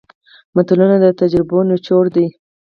[0.55, 2.27] متلونه د تجربو نچوړ دی